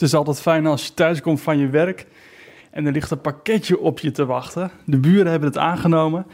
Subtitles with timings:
[0.00, 2.06] Het is altijd fijn als je thuis komt van je werk
[2.70, 4.70] en er ligt een pakketje op je te wachten.
[4.84, 6.26] De buren hebben het aangenomen.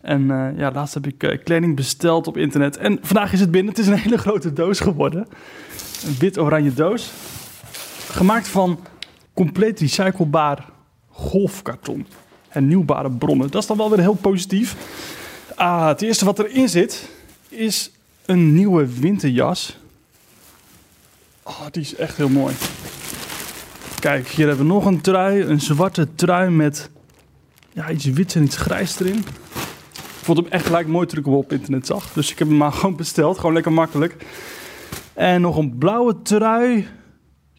[0.00, 2.76] En uh, ja, laatst heb ik uh, kleding besteld op internet.
[2.76, 3.72] En vandaag is het binnen.
[3.72, 5.26] Het is een hele grote doos geworden.
[6.06, 7.12] Een wit-oranje doos.
[8.10, 8.80] Gemaakt van
[9.34, 10.68] compleet recyclebaar
[11.08, 12.06] golfkarton.
[12.48, 13.50] Hernieuwbare bronnen.
[13.50, 14.76] Dat is dan wel weer heel positief.
[15.54, 17.08] Ah, het eerste wat erin zit
[17.48, 17.90] is
[18.24, 19.78] een nieuwe winterjas.
[21.42, 22.54] Oh, die is echt heel mooi.
[24.02, 25.42] Kijk, hier hebben we nog een trui.
[25.42, 26.90] Een zwarte trui met
[27.72, 29.18] ja, iets wits en iets grijs erin.
[29.18, 32.12] Ik vond hem echt gelijk mooi hem op internet zag.
[32.12, 33.38] Dus ik heb hem maar gewoon besteld.
[33.38, 34.16] Gewoon lekker makkelijk.
[35.14, 36.86] En nog een blauwe trui.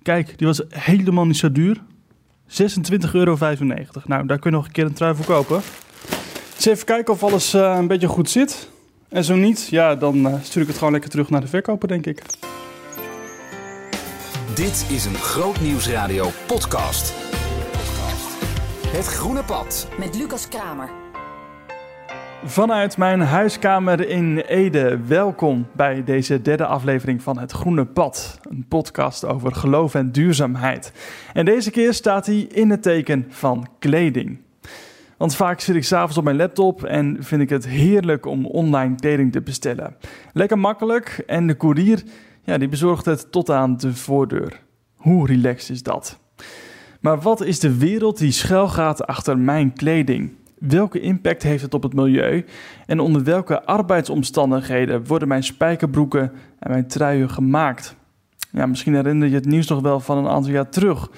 [0.01, 1.81] Kijk, die was helemaal niet zo duur.
[2.47, 2.55] 26,95
[3.11, 3.37] euro.
[4.05, 5.61] Nou, daar kun je nog een keer een trui voor kopen.
[6.55, 8.69] Dus even kijken of alles uh, een beetje goed zit.
[9.09, 11.87] En zo niet, ja, dan uh, stuur ik het gewoon lekker terug naar de verkoper,
[11.87, 12.21] denk ik.
[14.55, 17.13] Dit is een Groot Nieuwsradio podcast.
[18.87, 19.87] Het Groene Pad.
[19.99, 20.89] Met Lucas Kramer.
[22.43, 28.39] Vanuit mijn huiskamer in Ede, welkom bij deze derde aflevering van Het Groene Pad.
[28.49, 30.91] Een podcast over geloof en duurzaamheid.
[31.33, 34.39] En deze keer staat hij in het teken van kleding.
[35.17, 38.95] Want vaak zit ik s'avonds op mijn laptop en vind ik het heerlijk om online
[38.95, 39.95] kleding te bestellen.
[40.33, 42.03] Lekker makkelijk en de koerier
[42.43, 44.61] ja, die bezorgt het tot aan de voordeur.
[44.95, 46.19] Hoe relaxed is dat?
[46.99, 50.31] Maar wat is de wereld die schuilgaat achter mijn kleding?
[50.59, 52.45] Welke impact heeft het op het milieu?
[52.85, 57.95] En onder welke arbeidsomstandigheden worden mijn spijkerbroeken en mijn truien gemaakt?
[58.51, 61.09] Ja, misschien herinner je het nieuws nog wel van een aantal jaar terug,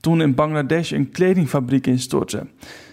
[0.00, 2.46] toen in Bangladesh een kledingfabriek instortte.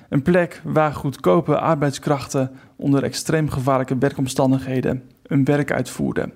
[0.09, 6.33] Een plek waar goedkope arbeidskrachten onder extreem gevaarlijke werkomstandigheden hun werk uitvoerden.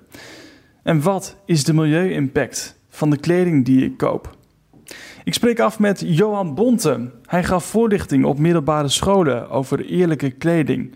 [0.84, 4.36] En wat is de milieu-impact van de kleding die ik koop?
[5.24, 7.10] Ik spreek af met Johan Bonte.
[7.26, 10.94] Hij gaf voorlichting op middelbare scholen over eerlijke kleding.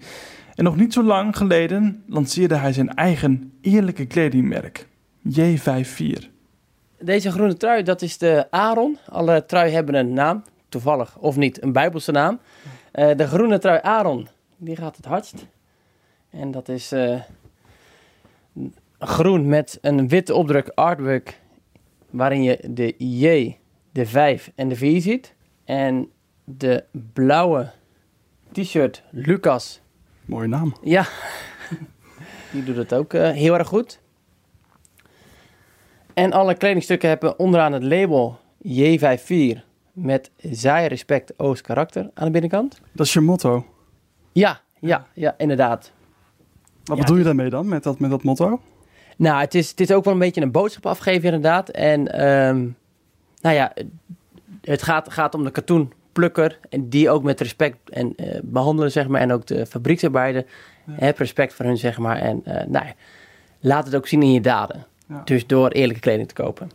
[0.55, 4.87] En nog niet zo lang geleden lanceerde hij zijn eigen eerlijke kledingmerk,
[5.29, 6.27] J54.
[6.99, 8.99] Deze groene trui, dat is de Aaron.
[9.09, 12.39] Alle trui hebben een naam, toevallig of niet, een bijbelse naam.
[12.95, 15.47] Uh, de groene trui Aaron, die gaat het hardst.
[16.31, 17.21] En dat is uh,
[18.99, 21.41] groen met een witte opdruk artwork
[22.11, 23.57] waarin je de J,
[23.93, 25.35] de 5 en de 4 ziet.
[25.65, 26.11] En
[26.45, 27.71] de blauwe
[28.53, 29.81] t-shirt Lucas.
[30.25, 30.77] Mooie naam.
[30.83, 31.07] Ja,
[32.53, 34.01] die doet het ook uh, heel erg goed.
[36.15, 38.39] En alle kledingstukken hebben onderaan het label
[38.69, 39.59] J54
[39.93, 42.81] met zij respect Oost karakter aan de binnenkant.
[42.93, 43.67] Dat is je motto?
[44.33, 45.93] Ja, ja, ja, inderdaad.
[46.85, 48.61] Wat ja, bedoel je daarmee dan, met dat, met dat motto?
[49.19, 51.69] Nou, het is, het is ook wel een beetje een boodschap afgeven inderdaad.
[51.69, 52.77] En um,
[53.41, 53.73] nou ja,
[54.61, 56.59] het gaat, gaat om de katoenplukker.
[56.69, 59.21] En die ook met respect en, uh, behandelen, zeg maar.
[59.21, 60.45] En ook de fabrieksarbeider.
[60.87, 60.93] Ja.
[60.97, 62.17] Heb respect voor hun, zeg maar.
[62.17, 62.93] En uh, nou ja,
[63.61, 64.87] laat het ook zien in je daden.
[65.09, 65.23] Ja.
[65.25, 66.71] Dus door eerlijke kleding te kopen.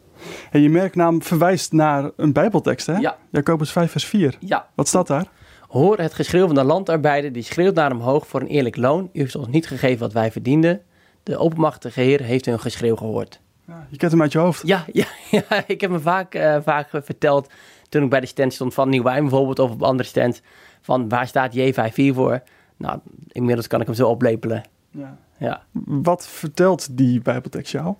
[0.51, 2.97] En je merknaam verwijst naar een bijbeltekst, hè?
[2.97, 3.17] Ja.
[3.31, 4.37] Jacobus 5 vers 4.
[4.39, 4.67] Ja.
[4.75, 5.25] Wat staat daar?
[5.67, 9.09] Hoor het geschreeuw van de landarbeider, die schreeuwt naar hem hoog voor een eerlijk loon.
[9.13, 10.81] U heeft ons niet gegeven wat wij verdienden.
[11.23, 13.39] De oppermachtige Heer heeft hun geschreeuw gehoord.
[13.67, 14.67] Ja, je kent hem uit je hoofd.
[14.67, 17.49] Ja, ja, ja ik heb hem vaak, uh, vaak verteld
[17.89, 20.41] toen ik bij de stand stond van Nieuwijn bijvoorbeeld of op andere stands.
[20.81, 22.41] Van waar staat J54 voor?
[22.77, 22.99] Nou,
[23.31, 24.63] inmiddels kan ik hem zo oplepelen.
[24.91, 25.17] Ja.
[25.37, 25.63] ja.
[25.85, 27.95] Wat vertelt die Bijbeltekst jou?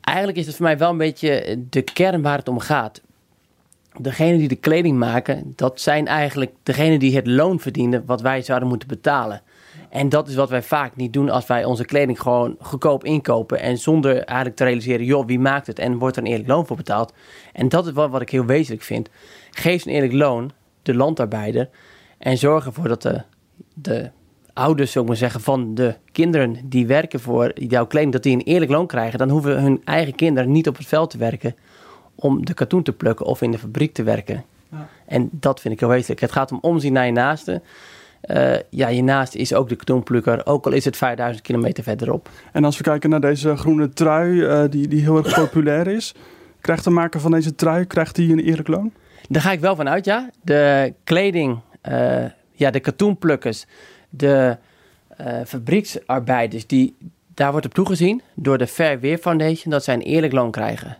[0.00, 3.00] Eigenlijk is het voor mij wel een beetje de kern waar het om gaat.
[4.00, 8.42] Degenen die de kleding maken, dat zijn eigenlijk degenen die het loon verdienen wat wij
[8.42, 9.42] zouden moeten betalen.
[9.90, 13.60] En dat is wat wij vaak niet doen als wij onze kleding gewoon goedkoop inkopen.
[13.60, 16.66] En zonder eigenlijk te realiseren, joh, wie maakt het en wordt er een eerlijk loon
[16.66, 17.12] voor betaald.
[17.52, 19.08] En dat is wat, wat ik heel wezenlijk vind.
[19.50, 20.50] Geef een eerlijk loon,
[20.82, 21.68] de landarbeider.
[22.18, 23.22] En zorg ervoor dat de,
[23.74, 24.10] de
[24.52, 28.32] ouders, zou ik maar zeggen, van de kinderen die werken voor jouw kleding, dat die
[28.32, 29.18] een eerlijk loon krijgen.
[29.18, 31.54] Dan hoeven hun eigen kinderen niet op het veld te werken
[32.14, 34.44] om de katoen te plukken of in de fabriek te werken.
[34.70, 34.88] Ja.
[35.06, 36.20] En dat vind ik heel wezenlijk.
[36.20, 37.62] Het gaat om omzien naar je naaste.
[38.24, 42.28] Uh, ja, je naast is ook de katoenplukker, ook al is het 5000 kilometer verderop.
[42.52, 46.14] En als we kijken naar deze groene trui, uh, die, die heel erg populair is,
[46.60, 48.92] krijgt de maker van deze trui krijgt die een eerlijk loon?
[49.28, 50.30] Daar ga ik wel van uit, ja.
[50.42, 51.58] De kleding,
[51.88, 53.66] uh, ja, de katoenplukkers,
[54.10, 54.56] de
[55.46, 56.96] fabrieksarbeiders, die,
[57.34, 60.96] daar wordt op toegezien door de Fair Wear Foundation dat zij een eerlijk loon krijgen.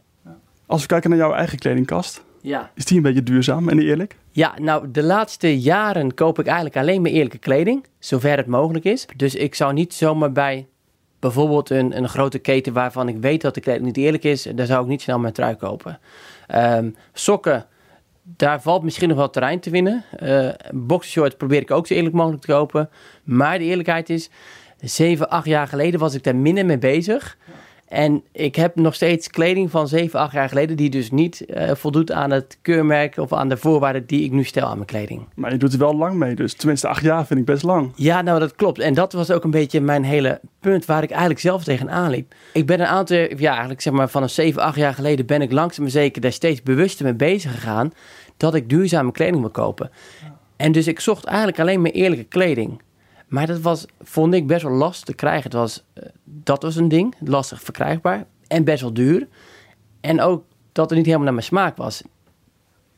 [0.66, 2.70] Als we kijken naar jouw eigen kledingkast, ja.
[2.74, 4.16] is die een beetje duurzaam en eerlijk?
[4.30, 8.84] Ja, nou, de laatste jaren koop ik eigenlijk alleen maar eerlijke kleding, zover het mogelijk
[8.84, 9.06] is.
[9.16, 10.66] Dus ik zou niet zomaar bij
[11.18, 14.66] bijvoorbeeld een, een grote keten waarvan ik weet dat de kleding niet eerlijk is, daar
[14.66, 15.98] zou ik niet snel mijn trui kopen.
[16.46, 17.66] Ehm, sokken,
[18.22, 20.04] daar valt misschien nog wel terrein te winnen.
[20.22, 22.90] Uh, boxershorts probeer ik ook zo eerlijk mogelijk te kopen.
[23.24, 24.30] Maar de eerlijkheid is,
[24.80, 27.36] zeven, acht jaar geleden was ik daar minder mee bezig.
[27.90, 31.70] En ik heb nog steeds kleding van 7, 8 jaar geleden, die dus niet uh,
[31.74, 35.26] voldoet aan het keurmerk of aan de voorwaarden die ik nu stel aan mijn kleding.
[35.34, 37.92] Maar je doet er wel lang mee, dus tenminste 8 jaar vind ik best lang.
[37.94, 38.78] Ja, nou dat klopt.
[38.78, 42.34] En dat was ook een beetje mijn hele punt waar ik eigenlijk zelf tegenaan liep.
[42.52, 45.42] Ik ben een aantal, ja, eigenlijk zeg maar van een 7, 8 jaar geleden ben
[45.42, 47.92] ik langzaam maar zeker daar steeds bewuster mee bezig gegaan
[48.36, 49.90] dat ik duurzame kleding wil kopen.
[50.56, 52.80] En dus ik zocht eigenlijk alleen maar eerlijke kleding.
[53.30, 55.42] Maar dat was, vond ik, best wel lastig te krijgen.
[55.42, 59.28] Het was, eh, dat was een ding, lastig verkrijgbaar en best wel duur.
[60.00, 62.02] En ook dat het niet helemaal naar mijn smaak was.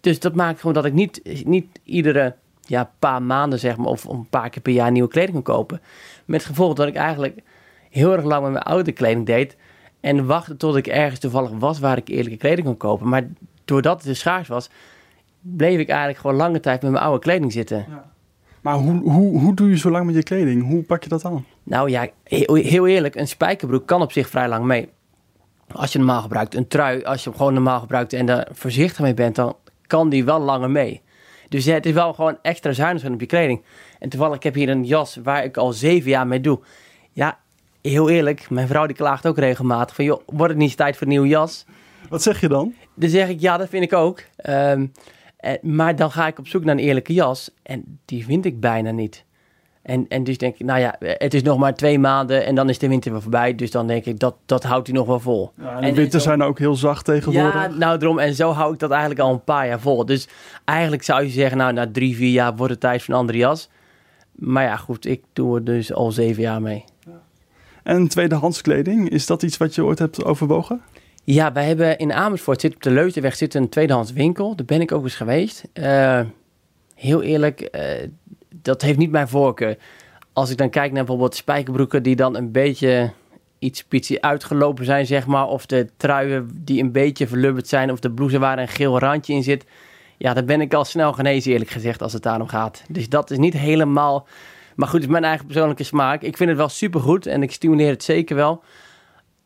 [0.00, 4.04] Dus dat maakt gewoon dat ik niet, niet iedere ja, paar maanden, zeg maar, of
[4.04, 5.80] een paar keer per jaar nieuwe kleding kon kopen.
[6.24, 7.42] Met het gevolg dat ik eigenlijk
[7.90, 9.56] heel erg lang met mijn oude kleding deed.
[10.00, 13.08] En wachtte tot ik ergens toevallig was waar ik eerlijke kleding kon kopen.
[13.08, 13.26] Maar
[13.64, 14.70] doordat het dus schaars was,
[15.40, 17.86] bleef ik eigenlijk gewoon lange tijd met mijn oude kleding zitten.
[17.88, 18.11] Ja.
[18.62, 20.66] Maar hoe, hoe, hoe doe je zo lang met je kleding?
[20.66, 21.44] Hoe pak je dat aan?
[21.62, 24.88] Nou ja, heel, eerlijk, een spijkerbroek kan op zich vrij lang mee.
[25.72, 29.00] Als je normaal gebruikt, een trui, als je hem gewoon normaal gebruikt en daar voorzichtig
[29.00, 29.56] mee bent, dan
[29.86, 31.02] kan die wel langer mee.
[31.48, 33.62] Dus het is wel gewoon extra zuinig zijn op je kleding.
[33.98, 36.60] En toevallig, ik heb hier een jas waar ik al zeven jaar mee doe.
[37.12, 37.38] Ja,
[37.82, 41.06] heel eerlijk, mijn vrouw die klaagt ook regelmatig van, joh, wordt het niet tijd voor
[41.06, 41.66] een nieuwe jas?
[42.08, 42.74] Wat zeg je dan?
[42.94, 44.22] Dan zeg ik, ja, dat vind ik ook.
[44.48, 44.92] Um,
[45.42, 48.60] eh, maar dan ga ik op zoek naar een eerlijke jas en die vind ik
[48.60, 49.24] bijna niet.
[49.82, 52.68] En, en dus denk ik, nou ja, het is nog maar twee maanden en dan
[52.68, 53.54] is de winter weer voorbij.
[53.54, 55.52] Dus dan denk ik, dat, dat houdt hij nog wel vol.
[55.58, 57.54] Ja, en de winters zijn ook heel zacht tegenwoordig.
[57.54, 58.18] Ja, nou daarom.
[58.18, 60.06] En zo hou ik dat eigenlijk al een paar jaar vol.
[60.06, 60.28] Dus
[60.64, 63.38] eigenlijk zou je zeggen, nou na drie, vier jaar wordt het tijd voor een andere
[63.38, 63.68] jas.
[64.32, 66.84] Maar ja, goed, ik doe er dus al zeven jaar mee.
[67.82, 70.82] En tweedehands kleding, is dat iets wat je ooit hebt overwogen?
[71.24, 74.56] Ja, wij hebben in Amersfoort, zit op de Leutenweg, zit een tweedehands winkel.
[74.56, 75.68] Daar ben ik ook eens geweest.
[75.74, 76.20] Uh,
[76.94, 77.82] heel eerlijk, uh,
[78.62, 79.76] dat heeft niet mijn voorkeur.
[80.32, 83.10] Als ik dan kijk naar bijvoorbeeld spijkerbroeken die dan een beetje
[83.58, 85.46] iets pitsie uitgelopen zijn, zeg maar.
[85.46, 87.92] Of de truien die een beetje verlubberd zijn.
[87.92, 89.64] Of de blouse waar een geel randje in zit.
[90.18, 92.82] Ja, dan ben ik al snel genezen, eerlijk gezegd, als het daarom gaat.
[92.88, 94.26] Dus dat is niet helemaal...
[94.74, 96.22] Maar goed, het is mijn eigen persoonlijke smaak.
[96.22, 98.62] Ik vind het wel supergoed en ik stimuleer het zeker wel.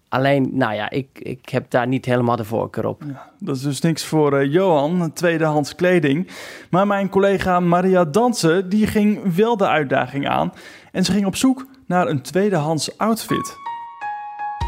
[0.09, 3.03] Alleen, nou ja, ik, ik heb daar niet helemaal de voorkeur op.
[3.07, 6.29] Ja, dat is dus niks voor uh, Johan, tweedehands kleding.
[6.71, 10.53] Maar mijn collega Maria Dansen, die ging wel de uitdaging aan.
[10.93, 13.57] En ze ging op zoek naar een tweedehands outfit.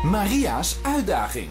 [0.04, 1.48] Maria's uitdaging.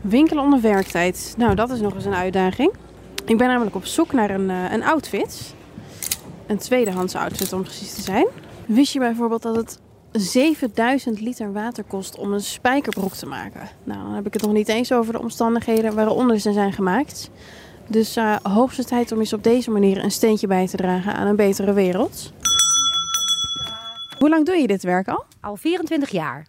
[0.00, 1.34] Winkelen onder werktijd.
[1.36, 2.72] Nou, dat is nog eens een uitdaging.
[3.24, 5.54] Ik ben namelijk op zoek naar een, uh, een outfit.
[6.46, 8.26] Een tweedehands outfit om precies te zijn.
[8.68, 9.80] Wist je bijvoorbeeld dat het
[10.12, 13.68] 7000 liter water kost om een spijkerbroek te maken?
[13.84, 17.30] Nou, dan heb ik het nog niet eens over de omstandigheden waaronder ze zijn gemaakt.
[17.86, 21.26] Dus uh, hoogste tijd om eens op deze manier een steentje bij te dragen aan
[21.26, 22.32] een betere wereld.
[24.18, 25.24] Hoe lang doe je dit werk al?
[25.40, 26.46] Al 24 jaar.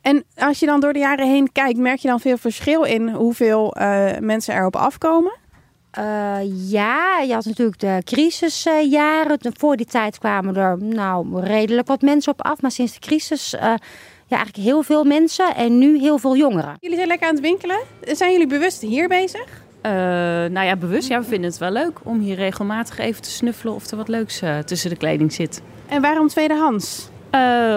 [0.00, 3.08] En als je dan door de jaren heen kijkt, merk je dan veel verschil in
[3.08, 5.40] hoeveel uh, mensen erop afkomen?
[5.98, 6.36] Uh,
[6.70, 9.38] ja, je had natuurlijk de crisisjaren.
[9.40, 12.60] Voor die tijd kwamen er nou, redelijk wat mensen op af.
[12.60, 16.76] Maar sinds de crisis, uh, ja, eigenlijk heel veel mensen en nu heel veel jongeren.
[16.80, 17.78] Jullie zijn lekker aan het winkelen.
[18.02, 19.44] Zijn jullie bewust hier bezig?
[19.82, 21.08] Uh, nou ja, bewust.
[21.08, 24.08] Ja, we vinden het wel leuk om hier regelmatig even te snuffelen of er wat
[24.08, 25.62] leuks tussen de kleding zit.
[25.88, 27.10] En waarom tweedehands?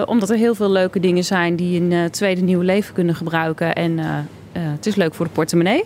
[0.06, 3.74] omdat er heel veel leuke dingen zijn die een tweede nieuw leven kunnen gebruiken.
[3.74, 3.98] En
[4.52, 5.84] het is leuk voor de portemonnee.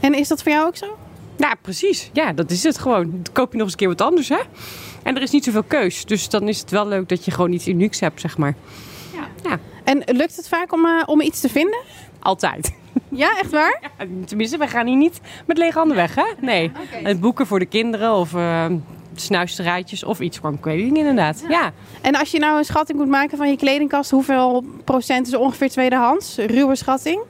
[0.00, 0.96] En is dat voor jou ook zo?
[1.36, 2.10] Ja, precies.
[2.12, 3.10] Ja, dat is het gewoon.
[3.10, 4.40] Dan koop je nog eens een keer wat anders, hè?
[5.02, 6.04] En er is niet zoveel keus.
[6.04, 8.54] Dus dan is het wel leuk dat je gewoon iets unieks hebt, zeg maar.
[9.14, 9.50] Ja.
[9.50, 9.58] ja.
[9.84, 11.80] En lukt het vaak om, uh, om iets te vinden?
[12.18, 12.72] Altijd.
[13.08, 13.80] Ja, echt waar?
[13.98, 16.24] Ja, tenminste, wij gaan hier niet met lege handen weg, hè?
[16.40, 16.72] Nee.
[16.86, 17.02] Okay.
[17.02, 18.66] Het boeken voor de kinderen of uh,
[19.14, 21.44] snuisterijtjes of iets voor kleding inderdaad.
[21.48, 21.72] Ja.
[22.00, 25.70] En als je nou een schatting moet maken van je kledingkast, hoeveel procent is ongeveer
[25.70, 26.36] tweedehands?
[26.36, 27.22] Ruwe schatting?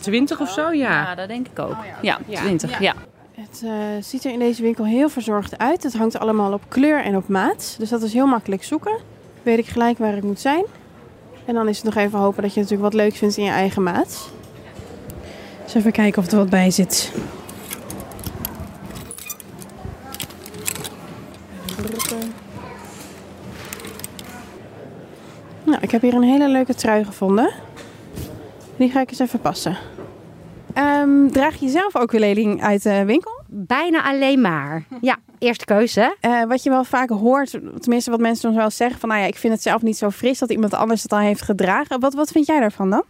[0.00, 0.90] 20 of zo, ja.
[0.90, 1.70] Ja, dat denk ik ook.
[1.70, 2.18] Oh, ja.
[2.26, 2.94] ja, 20, ja.
[3.34, 5.82] Het uh, ziet er in deze winkel heel verzorgd uit.
[5.82, 7.74] Het hangt allemaal op kleur en op maat.
[7.78, 8.98] Dus dat is heel makkelijk zoeken.
[9.42, 10.64] Weet ik gelijk waar ik moet zijn.
[11.44, 13.50] En dan is het nog even hopen dat je natuurlijk wat leuk vindt in je
[13.50, 14.30] eigen maat.
[15.64, 17.12] Dus even kijken of er wat bij zit.
[25.64, 27.50] Nou, ik heb hier een hele leuke trui gevonden.
[28.76, 29.76] Die ga ik eens even passen.
[30.78, 33.40] Um, draag je zelf ook ukulele uit de winkel?
[33.46, 35.16] Bijna alleen maar, ja.
[35.38, 36.16] eerste keuze.
[36.20, 39.00] Eh, wat je wel vaak hoort, tenminste wat mensen soms wel zeggen...
[39.00, 41.18] van nou ja, ik vind het zelf niet zo fris dat iemand anders het al
[41.18, 42.00] heeft gedragen.
[42.00, 43.04] Wat, wat vind jij daarvan dan?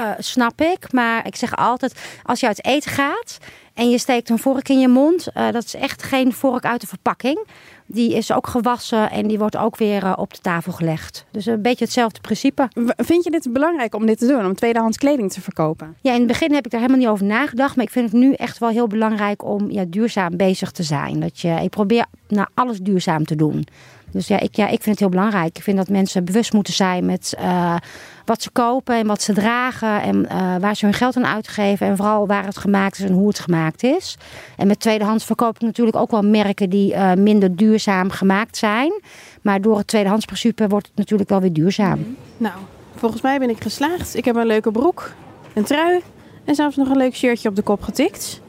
[0.00, 3.38] Uh, snap ik, maar ik zeg altijd, als je uit eten gaat
[3.78, 6.80] en je steekt een vork in je mond, uh, dat is echt geen vork uit
[6.80, 7.46] de verpakking.
[7.86, 11.24] Die is ook gewassen en die wordt ook weer uh, op de tafel gelegd.
[11.30, 12.68] Dus een beetje hetzelfde principe.
[12.96, 15.96] Vind je dit belangrijk om dit te doen, om tweedehands kleding te verkopen?
[16.00, 18.20] Ja, in het begin heb ik daar helemaal niet over nagedacht, maar ik vind het
[18.20, 21.20] nu echt wel heel belangrijk om ja, duurzaam bezig te zijn.
[21.20, 23.66] Dat je, ik probeer naar alles duurzaam te doen.
[24.10, 25.56] Dus ja ik, ja, ik vind het heel belangrijk.
[25.56, 27.76] Ik vind dat mensen bewust moeten zijn met uh,
[28.24, 30.02] wat ze kopen en wat ze dragen.
[30.02, 31.86] En uh, waar ze hun geld aan uitgeven.
[31.86, 34.16] En vooral waar het gemaakt is en hoe het gemaakt is.
[34.56, 39.00] En met tweedehands verkoop ik natuurlijk ook wel merken die uh, minder duurzaam gemaakt zijn.
[39.42, 42.16] Maar door het tweedehands principe wordt het natuurlijk wel weer duurzaam.
[42.36, 42.54] Nou,
[42.96, 44.16] volgens mij ben ik geslaagd.
[44.16, 45.12] Ik heb een leuke broek,
[45.54, 46.00] een trui
[46.44, 48.40] en zelfs nog een leuk shirtje op de kop getikt.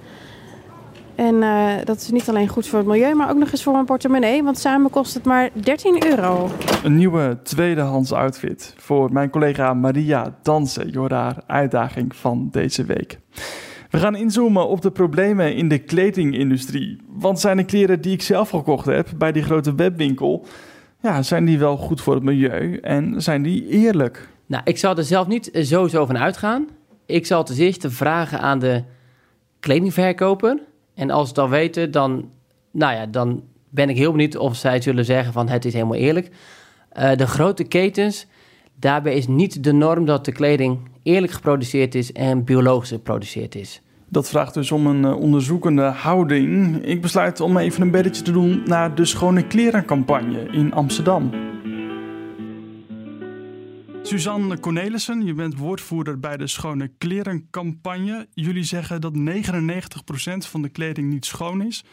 [1.20, 3.74] En uh, dat is niet alleen goed voor het milieu, maar ook nog eens voor
[3.74, 4.44] mijn portemonnee.
[4.44, 6.50] Want samen kost het maar 13 euro.
[6.84, 10.90] Een nieuwe tweedehands outfit voor mijn collega Maria Dansen.
[10.90, 13.20] Jordaar uitdaging van deze week.
[13.90, 17.02] We gaan inzoomen op de problemen in de kledingindustrie.
[17.08, 20.46] Want zijn de kleren die ik zelf gekocht heb bij die grote webwinkel...
[21.02, 24.30] Ja, zijn die wel goed voor het milieu en zijn die eerlijk?
[24.46, 26.68] Nou, ik zou er zelf niet sowieso van uitgaan.
[27.06, 28.84] Ik zal ten eerste vragen aan de
[29.60, 30.68] kledingverkoper...
[31.00, 32.30] En als ze al weten, dan,
[32.72, 35.96] nou ja, dan ben ik heel benieuwd of zij zullen zeggen van het is helemaal
[35.96, 36.30] eerlijk.
[36.98, 38.28] Uh, de grote ketens,
[38.76, 43.82] daarbij is niet de norm dat de kleding eerlijk geproduceerd is en biologisch geproduceerd is.
[44.08, 46.78] Dat vraagt dus om een onderzoekende houding.
[46.86, 51.49] Ik besluit om even een belletje te doen naar de Schone Klerencampagne in Amsterdam.
[54.10, 58.28] Suzanne Cornelissen, je bent woordvoerder bij de Schone Klerencampagne.
[58.34, 61.84] Jullie zeggen dat 99% van de kleding niet schoon is.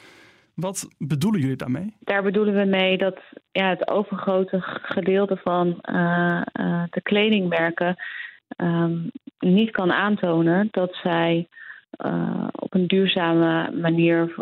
[0.55, 1.95] Wat bedoelen jullie daarmee?
[2.01, 3.19] Daar bedoelen we mee dat
[3.53, 7.97] ja, het overgrote gedeelte van uh, uh, de kledingmerken
[8.57, 11.49] um, niet kan aantonen dat zij
[12.05, 14.35] uh, op een duurzame manier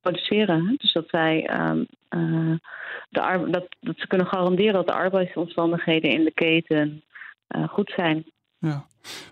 [0.00, 0.74] produceren.
[0.78, 1.86] Dus dat zij um,
[3.08, 7.02] de dat, dat ze kunnen garanderen dat de arbeidsomstandigheden in de keten
[7.68, 8.24] goed zijn.
[8.58, 8.84] Ja,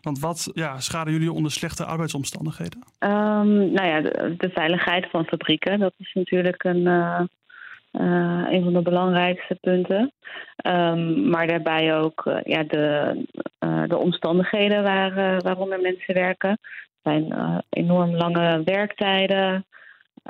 [0.02, 2.78] want wat ja, schaden jullie onder slechte arbeidsomstandigheden?
[2.98, 7.20] Um, nou ja, de, de, veiligheid van fabrieken, dat is natuurlijk een, uh,
[8.50, 10.12] een van de belangrijkste punten.
[10.66, 13.16] Um, maar daarbij ook ja, de,
[13.88, 16.58] de omstandigheden waar, waaronder mensen werken.
[17.04, 17.34] Zijn
[17.68, 19.66] enorm lange werktijden.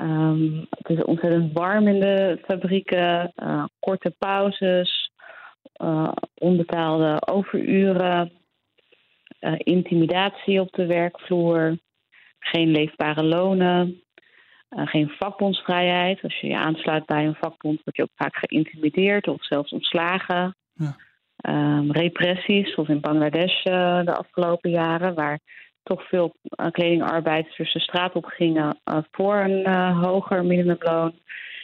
[0.01, 3.33] Um, het is ontzettend warm in de fabrieken,
[3.79, 5.11] korte pauzes
[5.81, 8.31] uh, onbetaalde overuren,
[9.57, 11.77] intimidatie op de werkvloer,
[12.39, 14.01] geen leefbare lonen,
[14.69, 16.21] geen vakbondsvrijheid.
[16.21, 20.55] Als je je aansluit bij een vakbond, word je ook vaak geïntimideerd of zelfs ontslagen.
[20.73, 20.95] Ja.
[21.49, 25.39] Um, repressies, zoals in Bangladesh de afgelopen jaren, waar
[25.85, 26.35] toch veel
[26.71, 28.77] kledingarbeiders dus de straat op gingen
[29.11, 31.13] voor een hoger minimumloon.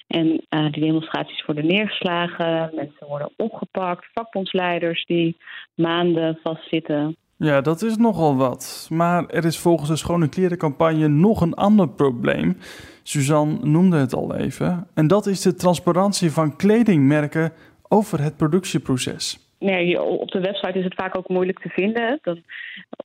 [0.07, 5.37] En uh, die demonstraties worden neergeslagen, mensen worden opgepakt, vakbondsleiders die
[5.75, 7.15] maanden vastzitten.
[7.37, 8.87] Ja, dat is nogal wat.
[8.91, 12.57] Maar er is volgens de Schone Klerencampagne nog een ander probleem.
[13.03, 14.87] Suzanne noemde het al even.
[14.93, 17.53] En dat is de transparantie van kledingmerken
[17.87, 22.19] over het productieproces nee, op de website is het vaak ook moeilijk te vinden.
[22.21, 22.43] Dan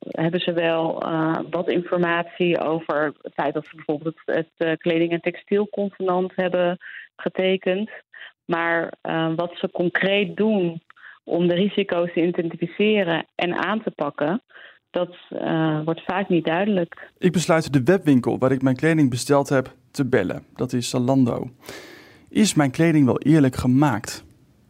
[0.08, 5.12] hebben ze wel uh, wat informatie over het feit dat ze bijvoorbeeld het, uh, kleding-
[5.12, 6.78] en textielconvenant hebben
[7.16, 7.90] getekend.
[8.44, 10.82] Maar uh, wat ze concreet doen
[11.25, 14.42] om de risico's te identificeren en aan te pakken,
[14.90, 15.16] dat
[15.84, 17.10] wordt vaak niet duidelijk.
[17.18, 20.46] Ik besluit de webwinkel waar ik mijn kleding besteld heb te bellen.
[20.54, 21.50] Dat is Zalando.
[22.28, 24.25] Is mijn kleding wel eerlijk gemaakt?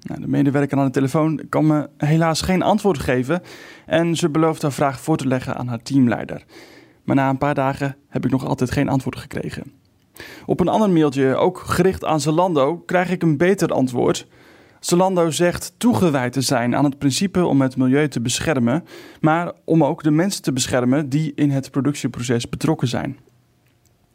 [0.06, 3.42] Nou, de medewerker aan de telefoon kan me helaas geen antwoord geven
[3.86, 6.44] en ze belooft haar vraag voor te leggen aan haar teamleider.
[7.04, 9.72] Maar na een paar dagen heb ik nog altijd geen antwoord gekregen.
[10.46, 14.26] Op een ander mailtje, ook gericht aan Zalando, krijg ik een beter antwoord.
[14.80, 18.84] Zalando zegt toegewijd te zijn aan het principe om het milieu te beschermen,
[19.20, 23.18] maar om ook de mensen te beschermen die in het productieproces betrokken zijn.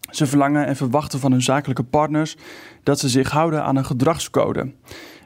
[0.10, 2.38] Ze verlangen en verwachten van hun zakelijke partners
[2.84, 4.72] dat ze zich houden aan een gedragscode.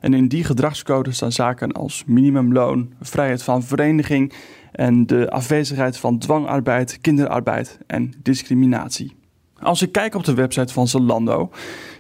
[0.06, 4.34] En in die gedragscode staan zaken als minimumloon, vrijheid van vereniging
[4.72, 9.16] en de afwezigheid van dwangarbeid, kinderarbeid en discriminatie.
[9.60, 11.50] Als ik kijk op de website van Zalando,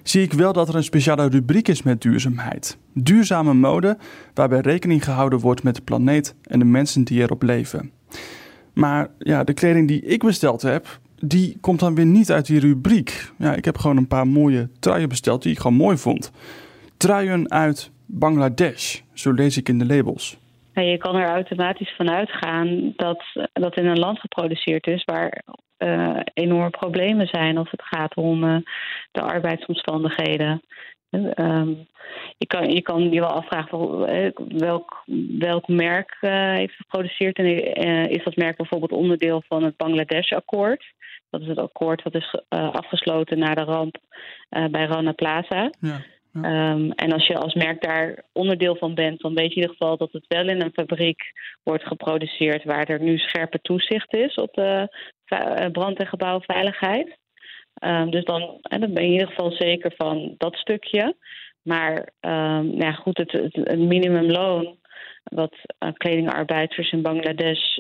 [0.04, 2.78] zie ik wel dat er een speciale rubriek is met duurzaamheid.
[2.94, 3.98] Duurzame mode,
[4.34, 7.92] waarbij rekening gehouden wordt met de planeet en de mensen die erop leven.
[8.74, 12.60] Maar ja, de kleding die ik besteld heb, die komt dan weer niet uit die
[12.60, 13.32] rubriek.
[13.38, 16.32] Ja, ik heb gewoon een paar mooie truien besteld die ik gewoon mooi vond.
[16.98, 20.38] Truien uit Bangladesh, zo lees ik in de labels.
[20.74, 25.44] Ja, je kan er automatisch van uitgaan dat dat in een land geproduceerd is waar
[25.78, 28.58] uh, enorme problemen zijn als het gaat om uh,
[29.12, 30.62] de arbeidsomstandigheden.
[31.12, 31.68] Uh,
[32.38, 34.00] je, kan, je kan je wel afvragen
[34.58, 35.04] welk,
[35.40, 40.94] welk merk heeft geproduceerd en is dat merk bijvoorbeeld onderdeel van het Bangladesh-akkoord.
[41.30, 43.98] Dat is het akkoord dat is afgesloten na de ramp
[44.50, 45.70] bij Rana Plaza.
[45.80, 46.02] Ja.
[46.38, 49.76] Um, en als je als merk daar onderdeel van bent, dan weet je in ieder
[49.76, 51.22] geval dat het wel in een fabriek
[51.64, 57.18] wordt geproduceerd waar er nu scherpe toezicht is op de eh, brand- en gebouwveiligheid.
[57.84, 61.16] Um, dus dan, en dan ben je in ieder geval zeker van dat stukje.
[61.62, 64.78] Maar um, nou ja, goed, het, minimumloon
[65.24, 67.78] wat uh, kledingarbeiders in Bangladesh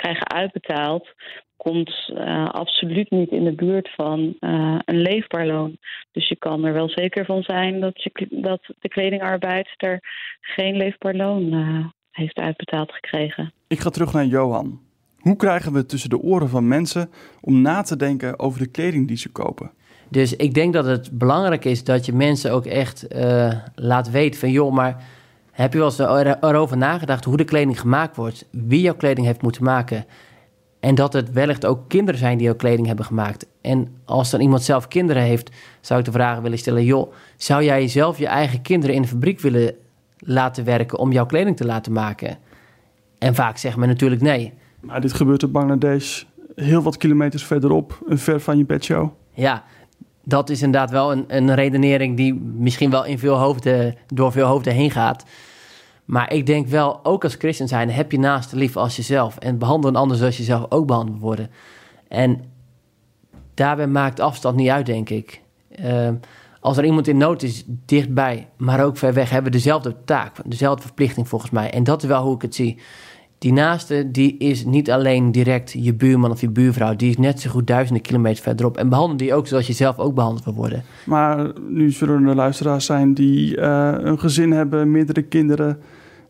[0.00, 1.08] krijgen uitbetaald,
[1.56, 5.78] komt uh, absoluut niet in de buurt van uh, een leefbaar loon.
[6.12, 10.00] Dus je kan er wel zeker van zijn dat, je, dat de kledingarbeidster
[10.40, 13.52] geen leefbaar loon uh, heeft uitbetaald gekregen.
[13.68, 14.80] Ik ga terug naar Johan.
[15.18, 19.08] Hoe krijgen we tussen de oren van mensen om na te denken over de kleding
[19.08, 19.70] die ze kopen?
[20.08, 23.06] Dus ik denk dat het belangrijk is dat je mensen ook echt
[23.74, 25.04] laat weten van joh, maar
[25.52, 29.42] heb je wel eens erover nagedacht hoe de kleding gemaakt wordt, wie jouw kleding heeft
[29.42, 30.04] moeten maken?
[30.80, 33.46] En dat het wellicht ook kinderen zijn die jouw kleding hebben gemaakt.
[33.60, 37.64] En als dan iemand zelf kinderen heeft, zou ik de vraag willen stellen: joh, zou
[37.64, 39.74] jij zelf je eigen kinderen in de fabriek willen
[40.18, 42.38] laten werken om jouw kleding te laten maken?
[43.18, 44.52] En vaak zegt men natuurlijk nee.
[44.80, 46.22] Maar dit gebeurt in Bangladesh
[46.54, 49.08] heel wat kilometers verderop, ver van je bedshow.
[49.34, 49.64] Ja,
[50.24, 54.46] dat is inderdaad wel een, een redenering die misschien wel in veel hoofden, door veel
[54.46, 55.24] hoofden heen gaat.
[56.04, 59.36] Maar ik denk wel, ook als christen zijn, heb je naast lief als jezelf.
[59.36, 61.50] En behandel een ander zoals je zelf ook behandeld worden.
[62.08, 62.42] En
[63.54, 65.40] daarbij maakt afstand niet uit, denk ik.
[65.84, 66.08] Uh,
[66.60, 70.36] als er iemand in nood is, dichtbij, maar ook ver weg, hebben we dezelfde taak,
[70.44, 71.70] dezelfde verplichting volgens mij.
[71.70, 72.80] En dat is wel hoe ik het zie.
[73.40, 76.96] Die naaste, die is niet alleen direct je buurman of je buurvrouw.
[76.96, 78.76] Die is net zo goed duizenden kilometer verderop.
[78.76, 80.82] En behandel die ook zoals je zelf ook behandeld wil worden.
[81.06, 85.78] Maar nu zullen er luisteraars zijn die uh, een gezin hebben, meerdere kinderen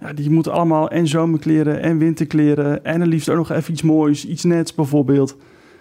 [0.01, 2.85] ja, die moeten allemaal en zomerkleren en winterkleren.
[2.85, 5.37] En het liefst ook nog even iets moois, iets nets bijvoorbeeld.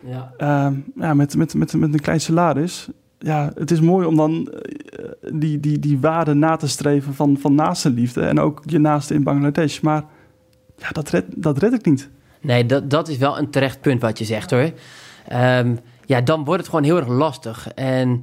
[0.06, 0.34] Ja.
[0.38, 2.90] Uh, ja, met, met, met, met een klein salaris.
[3.18, 7.38] Ja, het is mooi om dan uh, die, die, die waarde na te streven van,
[7.38, 8.22] van naaste liefde.
[8.22, 9.80] En ook je naaste in Bangladesh.
[9.80, 10.04] Maar
[10.80, 12.10] ja, dat red, dat red ik niet.
[12.42, 14.72] Nee, dat, dat is wel een terecht punt wat je zegt hoor.
[15.34, 17.68] Um, ja, dan wordt het gewoon heel erg lastig.
[17.74, 18.22] En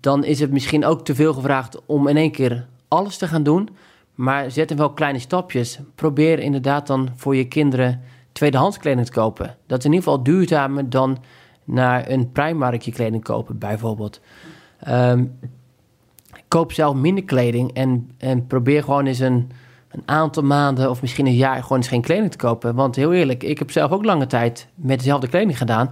[0.00, 3.42] dan is het misschien ook te veel gevraagd om in één keer alles te gaan
[3.42, 3.68] doen.
[4.14, 5.78] Maar zet in wel kleine stapjes.
[5.94, 8.00] Probeer inderdaad dan voor je kinderen
[8.32, 9.56] tweedehands kleding te kopen.
[9.66, 11.18] Dat is in ieder geval duurzamer dan
[11.64, 14.20] naar een Primark kleding kopen, bijvoorbeeld.
[14.88, 15.38] Um,
[16.48, 19.50] koop zelf minder kleding en, en probeer gewoon eens een,
[19.94, 22.74] een aantal maanden of misschien een jaar gewoon eens geen kleding te kopen.
[22.74, 25.90] Want heel eerlijk, ik heb zelf ook lange tijd met dezelfde kleding gedaan.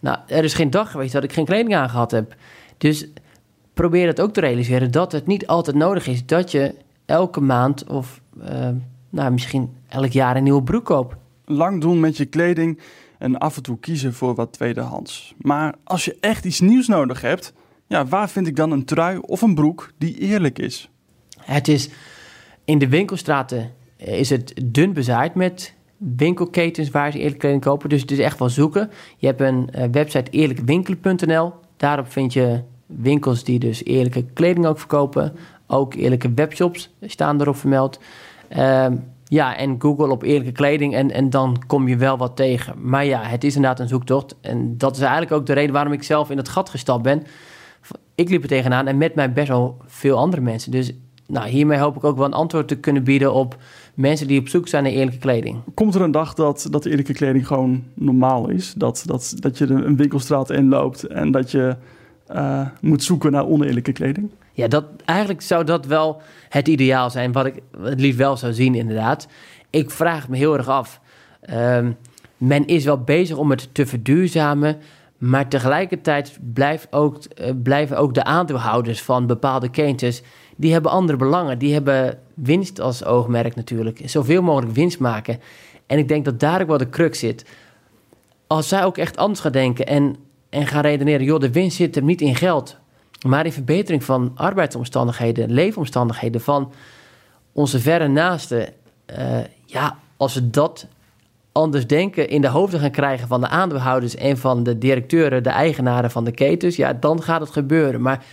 [0.00, 2.34] Nou, er is geen dag geweest dat ik geen kleding aangehad heb.
[2.78, 3.06] Dus
[3.74, 6.74] probeer het ook te realiseren dat het niet altijd nodig is dat je
[7.06, 8.68] elke maand of uh,
[9.10, 11.16] nou, misschien elk jaar een nieuwe broek koop.
[11.44, 12.80] Lang doen met je kleding
[13.18, 15.34] en af en toe kiezen voor wat tweedehands.
[15.38, 17.52] Maar als je echt iets nieuws nodig hebt,
[17.86, 20.90] ja, waar vind ik dan een trui of een broek die eerlijk is?
[21.40, 21.88] Het is
[22.64, 27.88] in de winkelstraten is het dun bezaaid met winkelketens waar ze eerlijke kleding kopen.
[27.88, 28.90] Dus het is echt wel zoeken.
[29.16, 31.52] Je hebt een uh, website eerlijkwinkelen.nl.
[31.76, 35.36] Daarop vind je winkels die dus eerlijke kleding ook verkopen.
[35.66, 38.00] Ook eerlijke webshops staan erop vermeld.
[38.48, 42.74] Ehm, ja, en Google op eerlijke kleding en, en dan kom je wel wat tegen.
[42.88, 44.36] Maar ja, het is inderdaad een zoektocht.
[44.40, 47.22] En dat is eigenlijk ook de reden waarom ik zelf in het gat gestapt ben.
[48.14, 50.70] Ik liep er tegenaan en met mij best wel veel andere mensen.
[50.70, 50.92] Dus
[51.26, 53.56] nou, hiermee hoop ik ook wel een antwoord te kunnen bieden op
[53.94, 55.60] mensen die op zoek zijn naar eerlijke kleding.
[55.74, 58.74] Komt er een dag dat, dat eerlijke kleding gewoon normaal is?
[58.76, 61.76] Dat, dat, dat je een winkelstraat inloopt en dat je
[62.32, 64.30] uh, moet zoeken naar oneerlijke kleding?
[64.52, 68.52] Ja, dat, eigenlijk zou dat wel het ideaal zijn, wat ik het liefst wel zou
[68.52, 69.28] zien, inderdaad.
[69.70, 71.00] Ik vraag me heel erg af.
[71.50, 71.96] Um,
[72.36, 74.76] men is wel bezig om het te verduurzamen,
[75.18, 80.22] maar tegelijkertijd blijft ook, uh, blijven ook de aandeelhouders van bepaalde ketens,
[80.56, 81.58] die hebben andere belangen.
[81.58, 84.00] Die hebben winst als oogmerk natuurlijk.
[84.04, 85.40] Zoveel mogelijk winst maken.
[85.86, 87.44] En ik denk dat daar ook wel de crux zit.
[88.46, 90.16] Als zij ook echt anders gaan denken en,
[90.48, 92.76] en gaan redeneren, joh, de winst zit er niet in geld,
[93.26, 96.72] maar in verbetering van arbeidsomstandigheden, leefomstandigheden van
[97.52, 98.72] onze verre naasten.
[99.18, 100.86] Uh, ja, als we dat
[101.52, 105.50] anders denken in de hoofden gaan krijgen van de aandeelhouders en van de directeuren, de
[105.50, 108.00] eigenaren van de ketens, ja, dan gaat het gebeuren.
[108.00, 108.24] Maar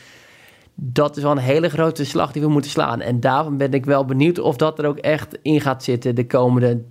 [0.75, 3.01] dat is wel een hele grote slag die we moeten slaan.
[3.01, 6.27] En daarom ben ik wel benieuwd of dat er ook echt in gaat zitten de
[6.27, 6.81] komende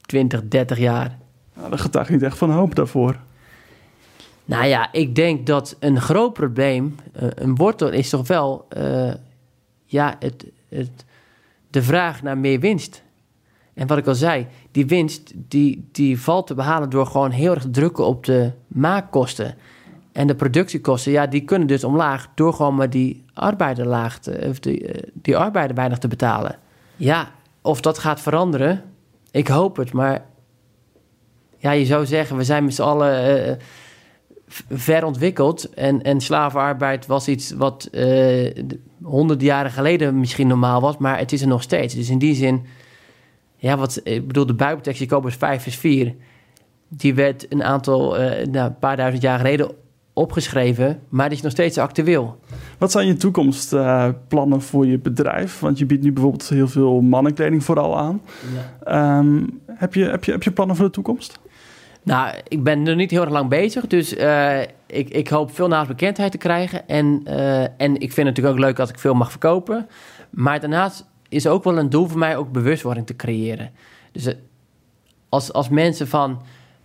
[0.00, 1.18] 20, 30 jaar.
[1.54, 3.16] Nou, dat getuigt niet echt van hoop daarvoor.
[4.44, 9.12] Nou ja, ik denk dat een groot probleem, eh, een wortel is toch wel uh,
[9.84, 11.04] ja, het, het,
[11.70, 13.02] de vraag naar meer winst.
[13.74, 17.54] En wat ik al zei, die winst die, die valt te behalen door gewoon heel
[17.54, 19.54] erg drukken op de maakkosten.
[20.18, 24.46] En de productiekosten, ja, die kunnen dus omlaag door gewoon maar die arbeider laag te,
[24.48, 26.58] of die, eh, die arbeider weinig te betalen.
[26.96, 27.30] Ja,
[27.62, 28.82] of dat gaat veranderen,
[29.30, 30.24] ik hoop het, maar
[31.56, 33.54] ja, je zou zeggen, we zijn met z'n allen uh,
[34.70, 35.74] ver ontwikkeld.
[35.74, 38.50] En, en slavenarbeid was iets wat uh,
[39.02, 41.94] honderden jaren geleden misschien normaal was, maar het is er nog steeds.
[41.94, 42.66] Dus in die zin,
[43.56, 46.14] ja, wat ik bedoel, de Bijbeltekst Jacobus 5 vers 4,
[46.88, 49.86] die werd een aantal, uh, nou, een paar duizend jaar geleden
[50.18, 52.38] opgeschreven, maar die is nog steeds actueel.
[52.78, 55.60] Wat zijn je toekomstplannen uh, voor je bedrijf?
[55.60, 58.20] Want je biedt nu bijvoorbeeld heel veel mannenkleding vooral aan.
[58.84, 59.18] Ja.
[59.18, 61.38] Um, heb, je, heb, je, heb je plannen voor de toekomst?
[62.02, 65.68] Nou, ik ben er niet heel erg lang bezig, dus uh, ik, ik hoop veel
[65.68, 66.88] naastbekendheid te krijgen.
[66.88, 69.86] En, uh, en ik vind het natuurlijk ook leuk als ik veel mag verkopen.
[70.30, 73.70] Maar daarnaast is ook wel een doel voor mij ook bewustwording te creëren.
[74.12, 74.34] Dus
[75.28, 76.42] als, als mensen van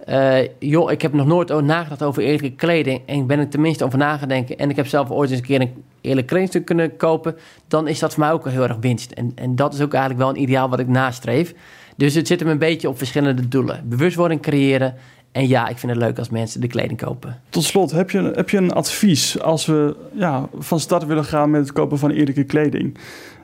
[0.10, 3.02] uh, joh, ik heb nog nooit nagedacht over eerlijke kleding.
[3.06, 4.58] En ik ben er tenminste over nagedenken.
[4.58, 7.36] En ik heb zelf ooit eens een keer een eerlijk kledingstuk kunnen kopen.
[7.68, 9.12] Dan is dat voor mij ook heel erg winst.
[9.12, 11.54] En, en dat is ook eigenlijk wel een ideaal wat ik nastreef.
[11.96, 13.84] Dus het zit hem een beetje op verschillende doelen.
[13.86, 14.96] Bewustwording creëren.
[15.32, 17.42] En ja, ik vind het leuk als mensen de kleding kopen.
[17.50, 21.50] Tot slot, heb je, heb je een advies als we ja, van start willen gaan
[21.50, 22.98] met het kopen van eerlijke kleding?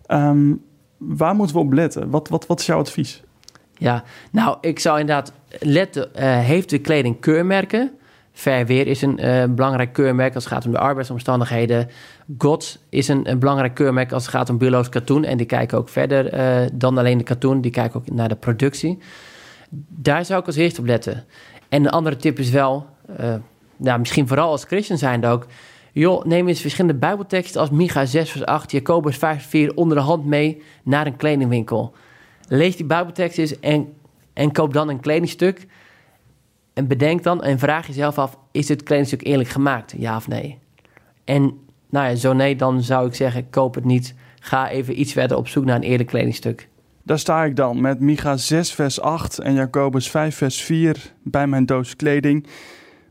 [0.07, 0.61] Um,
[0.97, 2.09] waar moeten we op letten?
[2.09, 3.23] Wat, wat, wat is jouw advies?
[3.79, 7.91] Ja, nou, ik zou inderdaad letten, uh, heeft de kleding keurmerken?
[8.31, 11.89] Fair Weer is een uh, belangrijk keurmerk als het gaat om de arbeidsomstandigheden.
[12.37, 15.23] GOTS is een, een, belangrijk keurmerk als het gaat om biologisch katoen.
[15.23, 17.61] En die kijken ook verder uh, dan alleen de katoen.
[17.61, 18.97] Die kijken ook naar de productie.
[19.87, 21.23] Daar zou ik als eerste op letten.
[21.69, 22.85] En een andere tip is wel,
[23.77, 25.45] nou, misschien vooral als christen zijnde ook...
[25.91, 28.71] joh, neem eens verschillende bijbelteksten als Micha 6 vers 8...
[28.71, 31.93] Jacobus 5 vers 4 onder de hand mee naar een kledingwinkel...
[32.49, 33.93] Lees die Bijbeltekst eens en,
[34.33, 35.67] en koop dan een kledingstuk.
[36.73, 39.93] En bedenk dan en vraag jezelf af: is dit kledingstuk eerlijk gemaakt?
[39.97, 40.57] Ja of nee?
[41.23, 41.57] En
[41.89, 44.15] nou ja, zo nee, dan zou ik zeggen: koop het niet.
[44.39, 46.67] Ga even iets verder op zoek naar een eerlijk kledingstuk.
[47.03, 51.47] Daar sta ik dan met Micha 6, vers 8 en Jacobus 5, vers 4 bij
[51.47, 52.47] mijn doos kleding,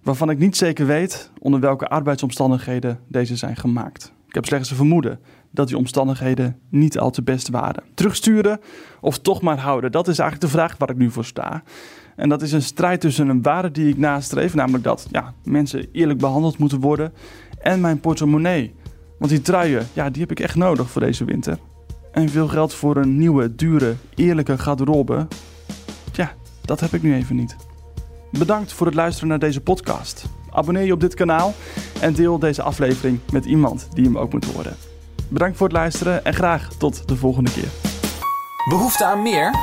[0.03, 4.13] waarvan ik niet zeker weet onder welke arbeidsomstandigheden deze zijn gemaakt.
[4.29, 7.83] Ik heb slechts een vermoeden dat die omstandigheden niet al te best waren.
[7.95, 8.61] Terugsturen
[9.01, 9.93] of toch maar houden?
[9.93, 11.63] Dat is eigenlijk de vraag waar ik nu voor sta.
[12.17, 15.87] En dat is een strijd tussen een waarde die ik nastreef, namelijk dat ja, mensen
[15.93, 17.13] eerlijk behandeld moeten worden,
[17.59, 18.75] en mijn portemonnee.
[19.19, 21.59] Want die truien, ja, die heb ik echt nodig voor deze winter.
[22.13, 25.27] En veel geld voor een nieuwe, dure, eerlijke garderobe,
[26.13, 27.57] ja, dat heb ik nu even niet.
[28.31, 30.38] Bedankt voor het luisteren naar deze podcast.
[30.51, 31.55] Abonneer je op dit kanaal
[32.01, 34.77] en deel deze aflevering met iemand die hem ook moet horen.
[35.29, 37.69] Bedankt voor het luisteren en graag tot de volgende keer.
[38.69, 39.55] Behoefte aan meer?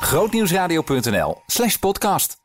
[0.00, 2.39] Grootnieuwsradio.nl slash podcast